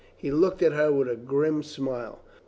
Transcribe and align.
He 0.17 0.31
looked 0.31 0.63
at 0.63 0.71
her 0.73 0.91
with 0.91 1.07
a 1.09 1.15
grim 1.15 1.61
smile. 1.61 2.23